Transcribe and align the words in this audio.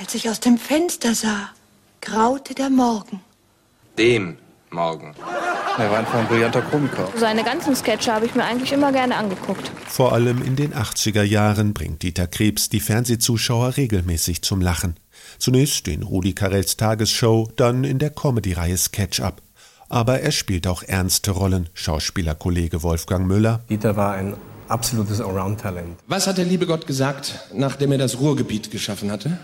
Als 0.00 0.14
ich 0.14 0.28
aus 0.30 0.38
dem 0.38 0.58
Fenster 0.58 1.14
sah, 1.14 1.50
graute 2.00 2.54
der 2.54 2.70
Morgen. 2.70 3.20
Dem 3.98 4.38
Morgen. 4.70 5.14
Er 5.76 5.90
war 5.90 5.98
einfach 5.98 6.14
ein 6.14 6.28
brillanter 6.28 6.62
Komiker. 6.62 7.08
Seine 7.16 7.42
ganzen 7.42 7.74
Sketche 7.74 8.12
habe 8.12 8.26
ich 8.26 8.34
mir 8.34 8.44
eigentlich 8.44 8.72
immer 8.72 8.92
gerne 8.92 9.16
angeguckt. 9.16 9.72
Vor 9.86 10.12
allem 10.12 10.42
in 10.42 10.54
den 10.54 10.72
80er 10.72 11.22
Jahren 11.22 11.74
bringt 11.74 12.02
Dieter 12.02 12.28
Krebs 12.28 12.68
die 12.68 12.80
Fernsehzuschauer 12.80 13.76
regelmäßig 13.76 14.42
zum 14.42 14.60
Lachen. 14.60 14.96
Zunächst 15.38 15.88
in 15.88 16.02
Rudi 16.04 16.32
Carells 16.32 16.76
Tagesshow, 16.76 17.48
dann 17.56 17.82
in 17.82 17.98
der 17.98 18.10
Comedy-Reihe 18.10 18.76
Sketch 18.76 19.20
Up. 19.20 19.42
Aber 19.88 20.20
er 20.20 20.32
spielt 20.32 20.66
auch 20.68 20.82
ernste 20.82 21.32
Rollen, 21.32 21.70
Schauspielerkollege 21.74 22.82
Wolfgang 22.82 23.26
Müller. 23.26 23.64
Dieter 23.68 23.96
war 23.96 24.14
ein 24.14 24.36
absolutes 24.68 25.20
Allround-Talent. 25.20 25.98
Was 26.06 26.26
hat 26.26 26.38
der 26.38 26.44
liebe 26.44 26.66
Gott 26.66 26.86
gesagt, 26.86 27.48
nachdem 27.52 27.92
er 27.92 27.98
das 27.98 28.20
Ruhrgebiet 28.20 28.70
geschaffen 28.70 29.10
hatte? 29.10 29.38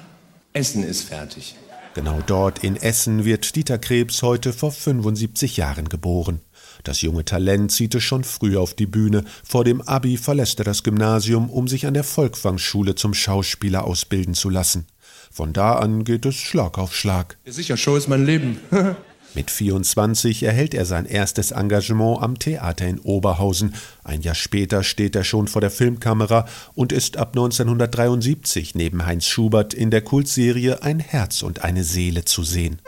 Essen 0.56 0.84
ist 0.84 1.02
fertig. 1.02 1.56
Genau 1.96 2.20
dort 2.24 2.62
in 2.62 2.76
Essen 2.76 3.24
wird 3.24 3.56
Dieter 3.56 3.76
Krebs 3.76 4.22
heute 4.22 4.52
vor 4.52 4.70
75 4.70 5.56
Jahren 5.56 5.88
geboren. 5.88 6.42
Das 6.84 7.02
junge 7.02 7.24
Talent 7.24 7.72
zieht 7.72 7.92
es 7.96 8.04
schon 8.04 8.22
früh 8.22 8.56
auf 8.56 8.72
die 8.72 8.86
Bühne. 8.86 9.24
Vor 9.42 9.64
dem 9.64 9.80
Abi 9.80 10.16
verlässt 10.16 10.60
er 10.60 10.64
das 10.64 10.84
Gymnasium, 10.84 11.50
um 11.50 11.66
sich 11.66 11.88
an 11.88 11.94
der 11.94 12.04
Volkwang-Schule 12.04 12.94
zum 12.94 13.14
Schauspieler 13.14 13.82
ausbilden 13.82 14.34
zu 14.34 14.48
lassen. 14.48 14.86
Von 15.32 15.52
da 15.52 15.74
an 15.74 16.04
geht 16.04 16.24
es 16.24 16.36
Schlag 16.36 16.78
auf 16.78 16.94
Schlag. 16.94 17.36
Sicher, 17.44 17.76
Show 17.76 17.96
ist 17.96 18.06
mein 18.06 18.24
Leben. 18.24 18.60
Mit 19.34 19.50
24 19.50 20.44
erhält 20.44 20.74
er 20.74 20.86
sein 20.86 21.06
erstes 21.06 21.50
Engagement 21.50 22.22
am 22.22 22.38
Theater 22.38 22.86
in 22.86 23.00
Oberhausen. 23.00 23.74
Ein 24.04 24.22
Jahr 24.22 24.36
später 24.36 24.84
steht 24.84 25.16
er 25.16 25.24
schon 25.24 25.48
vor 25.48 25.60
der 25.60 25.72
Filmkamera 25.72 26.46
und 26.74 26.92
ist 26.92 27.16
ab 27.16 27.30
1973 27.30 28.76
neben 28.76 29.06
Heinz 29.06 29.26
Schubert 29.26 29.74
in 29.74 29.90
der 29.90 30.02
Kultserie 30.02 30.82
Ein 30.82 31.00
Herz 31.00 31.42
und 31.42 31.64
eine 31.64 31.82
Seele 31.82 32.24
zu 32.24 32.44
sehen. 32.44 32.80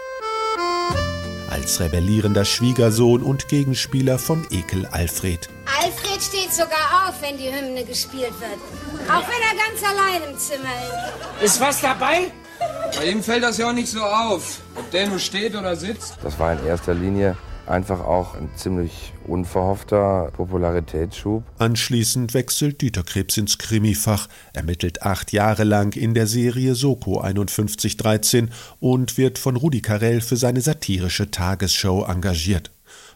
Als 1.50 1.80
rebellierender 1.80 2.44
Schwiegersohn 2.44 3.22
und 3.22 3.48
Gegenspieler 3.48 4.18
von 4.18 4.46
Ekel 4.50 4.86
Alfred. 4.86 5.48
Alfred 5.82 6.22
steht 6.22 6.52
sogar 6.52 7.08
auf, 7.08 7.20
wenn 7.22 7.38
die 7.38 7.50
Hymne 7.50 7.84
gespielt 7.84 8.34
wird. 8.40 9.08
Auch 9.08 9.24
wenn 9.26 9.42
er 9.42 9.56
ganz 9.56 9.82
allein 9.82 10.30
im 10.30 10.38
Zimmer 10.38 10.68
ist. 11.42 11.54
Ist 11.54 11.60
was 11.60 11.80
dabei? 11.80 12.30
Bei 12.94 13.10
ihm 13.10 13.22
fällt 13.22 13.42
das 13.42 13.58
ja 13.58 13.68
auch 13.68 13.72
nicht 13.72 13.88
so 13.88 14.02
auf, 14.02 14.60
ob 14.74 14.90
der 14.90 15.08
nur 15.08 15.18
steht 15.18 15.54
oder 15.56 15.76
sitzt. 15.76 16.16
Das 16.22 16.38
war 16.38 16.52
in 16.52 16.66
erster 16.66 16.94
Linie 16.94 17.36
einfach 17.66 18.00
auch 18.00 18.34
ein 18.34 18.50
ziemlich 18.56 19.12
unverhoffter 19.26 20.30
Popularitätsschub. 20.36 21.42
Anschließend 21.58 22.34
wechselt 22.34 22.80
Dieter 22.80 23.02
Krebs 23.02 23.36
ins 23.36 23.58
Krimifach, 23.58 24.28
ermittelt 24.52 25.02
acht 25.02 25.32
Jahre 25.32 25.64
lang 25.64 25.96
in 25.96 26.14
der 26.14 26.26
Serie 26.26 26.74
Soko 26.74 27.22
5113 27.22 28.50
und 28.80 29.18
wird 29.18 29.38
von 29.38 29.56
Rudi 29.56 29.80
Carell 29.80 30.20
für 30.20 30.36
seine 30.36 30.60
satirische 30.60 31.30
Tagesshow 31.30 32.04
engagiert. 32.04 32.70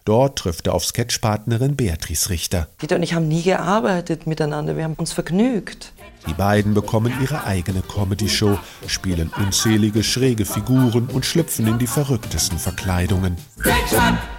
Dort 0.04 0.38
trifft 0.38 0.66
er 0.66 0.74
auf 0.74 0.84
Sketchpartnerin 0.84 1.76
Beatrice 1.76 2.30
Richter. 2.30 2.68
Dieter 2.80 2.96
und 2.96 3.02
ich 3.02 3.14
haben 3.14 3.28
nie 3.28 3.42
gearbeitet 3.42 4.26
miteinander, 4.26 4.76
wir 4.76 4.84
haben 4.84 4.94
uns 4.94 5.12
vergnügt. 5.12 5.92
Die 6.26 6.34
beiden 6.34 6.74
bekommen 6.74 7.12
ihre 7.22 7.44
eigene 7.44 7.82
Comedy-Show, 7.82 8.58
spielen 8.86 9.30
unzählige 9.38 10.02
schräge 10.02 10.44
Figuren 10.44 11.08
und 11.12 11.24
schlüpfen 11.24 11.66
in 11.66 11.78
die 11.78 11.86
verrücktesten 11.86 12.58
Verkleidungen. 12.58 13.36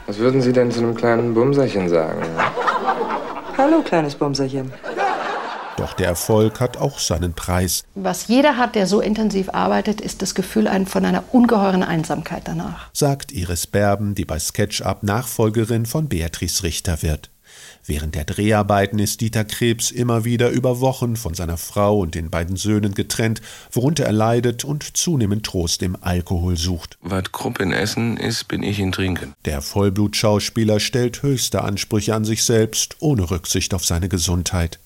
Was 0.06 0.18
würden 0.18 0.42
Sie 0.42 0.54
denn 0.54 0.72
zu 0.72 0.80
einem 0.80 0.96
kleinen 0.96 1.34
Bumserchen 1.34 1.90
sagen? 1.90 2.22
Hallo, 3.58 3.82
kleines 3.82 4.16
Bumserchen. 4.16 4.72
Doch 5.78 5.94
der 5.94 6.10
Erfolg 6.10 6.60
hat 6.60 6.78
auch 6.78 7.00
seinen 7.00 7.34
Preis. 7.34 7.84
Was 7.96 8.28
jeder 8.28 8.58
hat, 8.58 8.76
der 8.76 8.86
so 8.86 9.02
intensiv 9.02 9.50
arbeitet, 9.52 10.00
ist 10.00 10.22
das 10.22 10.36
Gefühl 10.36 10.70
von 10.86 11.06
einer 11.06 11.24
ungeheuren 11.32 11.82
Einsamkeit 11.82 12.44
danach. 12.46 12.90
Sagt 12.94 13.32
Iris 13.32 13.66
Berben, 13.66 14.14
die 14.14 14.26
bei 14.26 14.38
SketchUp 14.38 15.02
Nachfolgerin 15.02 15.88
von 15.88 16.08
Beatrice 16.08 16.62
Richter 16.62 17.02
wird. 17.02 17.31
Während 17.86 18.16
der 18.16 18.26
Dreharbeiten 18.26 19.00
ist 19.00 19.22
Dieter 19.22 19.44
Krebs 19.44 19.92
immer 19.92 20.24
wieder 20.24 20.50
über 20.50 20.80
Wochen 20.80 21.16
von 21.16 21.34
seiner 21.34 21.58
Frau 21.58 22.00
und 22.00 22.16
den 22.16 22.30
beiden 22.30 22.56
Söhnen 22.56 22.94
getrennt, 22.94 23.42
worunter 23.72 24.06
er 24.06 24.12
leidet 24.12 24.64
und 24.64 24.96
zunehmend 24.96 25.46
Trost 25.46 25.82
im 25.82 25.98
Alkohol 26.00 26.58
sucht. 26.58 26.98
Was 27.02 27.32
Krupp 27.32 27.60
in 27.60 27.72
Essen 27.72 28.18
ist, 28.18 28.48
bin 28.48 28.64
ich 28.64 28.80
in 28.80 28.92
Trinken. 28.92 29.34
Der 29.46 29.62
Vollblutschauspieler 29.62 30.80
stellt 30.80 31.24
höchste 31.24 31.64
Ansprüche 31.64 32.16
an 32.16 32.26
sich 32.26 32.44
selbst, 32.44 32.98
ohne 33.00 33.30
Rücksicht 33.30 33.74
auf 33.74 33.86
seine 33.86 34.10
Gesundheit. 34.10 34.80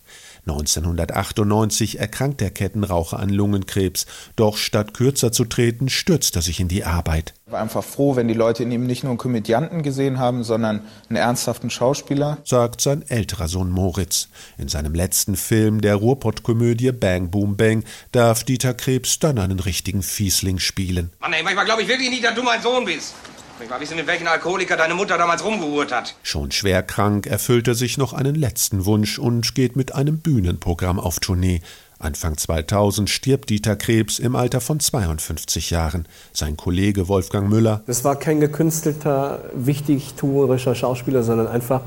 1998 0.47 1.99
erkrankt 1.99 2.39
der 2.39 2.51
Kettenraucher 2.51 3.19
an 3.19 3.29
Lungenkrebs, 3.29 4.05
doch 4.35 4.57
statt 4.57 4.93
kürzer 4.93 5.31
zu 5.31 5.45
treten, 5.45 5.89
stürzt 5.89 6.35
er 6.35 6.43
sich 6.43 6.59
in 6.59 6.67
die 6.67 6.83
Arbeit. 6.83 7.33
Ich 7.47 7.51
war 7.51 7.61
einfach 7.61 7.83
froh, 7.83 8.15
wenn 8.15 8.27
die 8.27 8.33
Leute 8.33 8.63
in 8.63 8.71
ihm 8.71 8.85
nicht 8.85 9.03
nur 9.03 9.11
einen 9.11 9.17
Komödianten 9.17 9.81
gesehen 9.81 10.19
haben, 10.19 10.43
sondern 10.43 10.81
einen 11.09 11.17
ernsthaften 11.17 11.69
Schauspieler, 11.69 12.37
sagt 12.43 12.81
sein 12.81 13.03
älterer 13.07 13.47
Sohn 13.47 13.71
Moritz. 13.71 14.29
In 14.57 14.67
seinem 14.67 14.93
letzten 14.93 15.35
Film 15.35 15.81
der 15.81 15.95
Ruhrpott-Komödie 15.95 16.91
Bang 16.91 17.31
Boom 17.31 17.57
Bang 17.57 17.83
darf 18.11 18.43
Dieter 18.43 18.73
Krebs 18.73 19.19
dann 19.19 19.39
einen 19.39 19.59
richtigen 19.59 20.03
Fiesling 20.03 20.59
spielen. 20.59 21.11
Mann, 21.19 21.33
ey, 21.33 21.43
manchmal 21.43 21.65
glaube 21.65 21.81
ich 21.81 21.87
wirklich 21.87 22.09
nicht, 22.09 22.23
dass 22.23 22.35
du 22.35 22.43
mein 22.43 22.61
Sohn 22.61 22.85
bist. 22.85 23.15
Ich 23.63 23.69
mal 23.69 23.79
wissen, 23.79 23.97
in 23.97 24.05
welchen 24.05 24.27
Alkoholiker 24.27 24.75
deine 24.75 24.95
Mutter 24.95 25.17
damals 25.17 25.43
rumgeholt 25.43 25.93
hat. 25.93 26.15
Schon 26.23 26.51
schwer 26.51 26.83
krank 26.83 27.25
erfüllt 27.25 27.69
er 27.69 27.73
sich 27.73 27.97
noch 27.97 28.11
einen 28.11 28.35
letzten 28.35 28.85
Wunsch 28.85 29.17
und 29.17 29.55
geht 29.55 29.77
mit 29.77 29.95
einem 29.95 30.19
Bühnenprogramm 30.19 30.99
auf 30.99 31.21
Tournee. 31.21 31.61
Anfang 31.97 32.35
2000 32.35 33.09
stirbt 33.09 33.49
Dieter 33.49 33.77
Krebs 33.77 34.19
im 34.19 34.35
Alter 34.35 34.59
von 34.59 34.81
52 34.81 35.69
Jahren. 35.69 36.05
Sein 36.33 36.57
Kollege 36.57 37.07
Wolfgang 37.07 37.49
Müller. 37.49 37.81
Das 37.87 38.03
war 38.03 38.17
kein 38.17 38.41
gekünstelter, 38.41 39.45
wichtigtuerischer 39.53 40.75
Schauspieler, 40.75 41.23
sondern 41.23 41.47
einfach 41.47 41.81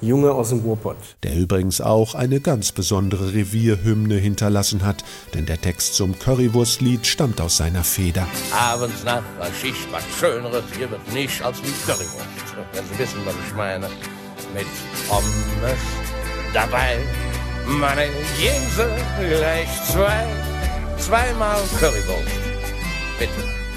Junge 0.00 0.32
aus 0.32 0.50
dem 0.50 0.60
Ruhrpott. 0.60 0.96
Der 1.22 1.36
übrigens 1.36 1.80
auch 1.80 2.14
eine 2.14 2.40
ganz 2.40 2.72
besondere 2.72 3.32
Revierhymne 3.34 4.16
hinterlassen 4.16 4.84
hat, 4.84 5.04
denn 5.34 5.46
der 5.46 5.60
Text 5.60 5.94
zum 5.94 6.18
Currywurstlied 6.18 7.06
stammt 7.06 7.40
aus 7.40 7.56
seiner 7.56 7.84
Feder. 7.84 8.26
Abends 8.52 9.04
nach 9.04 9.22
der 9.40 9.52
Schicht 9.54 9.86
was 9.90 10.04
Schöneres, 10.18 10.64
hier 10.76 10.90
wird 10.90 11.12
nicht 11.12 11.42
als 11.42 11.58
wie 11.62 11.72
Currywurst. 11.86 12.56
Wenn 12.72 12.84
Sie 12.84 12.98
wissen, 12.98 13.20
was 13.24 13.34
ich 13.46 13.54
meine. 13.54 13.88
Mit 14.54 14.66
Pommes 15.08 15.78
dabei, 16.54 16.98
meine 17.66 18.06
Jense 18.40 18.88
gleich 19.18 19.68
zwei, 19.84 20.26
zweimal 20.98 21.60
Currywurst. 21.78 22.40
Bitte. 23.18 23.67